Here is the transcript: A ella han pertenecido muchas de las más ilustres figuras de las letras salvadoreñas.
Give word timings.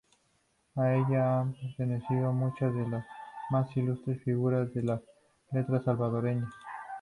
A 0.77 0.93
ella 0.95 1.41
han 1.41 1.53
pertenecido 1.53 2.33
muchas 2.33 2.73
de 2.73 2.87
las 2.89 3.05
más 3.51 3.67
ilustres 3.77 4.19
figuras 4.23 4.73
de 4.73 4.81
las 4.81 4.99
letras 5.51 5.83
salvadoreñas. 5.85 6.51